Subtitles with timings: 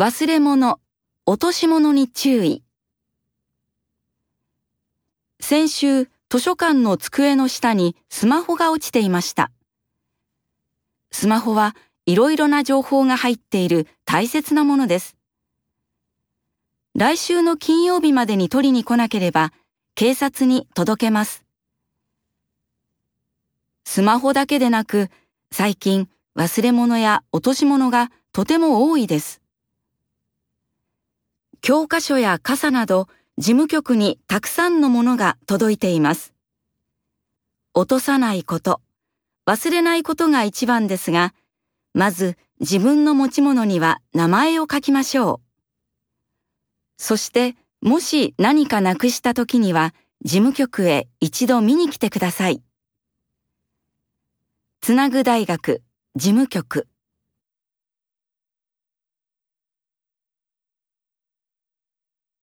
[0.00, 0.80] 忘れ物、
[1.26, 2.62] 落とし物に注意。
[5.40, 9.50] 先週、図書館の机の下にスマホが落ちていました。
[11.10, 11.76] スマホは
[12.06, 15.18] いろいろな情報が入っている大切なものです。
[16.94, 19.52] 来週の金曜日までに取りに来なければ
[19.96, 21.44] 警察に届けます。
[23.84, 25.10] スマホだけでなく
[25.52, 26.08] 最近
[26.38, 29.39] 忘れ物や落とし物がとても多いです。
[31.70, 33.06] 教科書や傘など
[33.38, 36.34] 事務局にたくさんのものが届いています。
[37.74, 38.80] 落とさないこと、
[39.46, 41.32] 忘れないことが一番ですが、
[41.94, 45.40] まず自分の持ち物には名前を書きましょう。
[46.96, 52.64] そしてもし何かなくした時には事務局へ一度見に来てください。
[54.80, 55.84] つなぐ大学
[56.16, 56.88] 事務局